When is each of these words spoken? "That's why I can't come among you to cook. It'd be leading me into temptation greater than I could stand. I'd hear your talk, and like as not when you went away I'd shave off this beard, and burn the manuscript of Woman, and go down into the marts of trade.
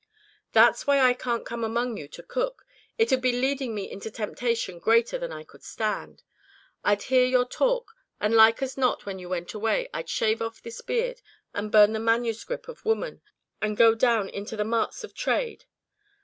"That's 0.53 0.87
why 0.87 0.99
I 0.99 1.13
can't 1.13 1.45
come 1.45 1.63
among 1.63 1.95
you 1.95 2.07
to 2.07 2.23
cook. 2.23 2.65
It'd 2.97 3.21
be 3.21 3.31
leading 3.33 3.75
me 3.75 3.87
into 3.87 4.09
temptation 4.09 4.79
greater 4.79 5.19
than 5.19 5.31
I 5.31 5.43
could 5.43 5.61
stand. 5.61 6.23
I'd 6.83 7.03
hear 7.03 7.23
your 7.27 7.45
talk, 7.45 7.95
and 8.19 8.33
like 8.33 8.63
as 8.63 8.75
not 8.77 9.05
when 9.05 9.19
you 9.19 9.29
went 9.29 9.53
away 9.53 9.89
I'd 9.93 10.09
shave 10.09 10.41
off 10.41 10.59
this 10.59 10.81
beard, 10.81 11.21
and 11.53 11.71
burn 11.71 11.93
the 11.93 11.99
manuscript 11.99 12.67
of 12.67 12.83
Woman, 12.83 13.21
and 13.61 13.77
go 13.77 13.93
down 13.93 14.27
into 14.27 14.57
the 14.57 14.65
marts 14.65 15.03
of 15.03 15.13
trade. 15.13 15.65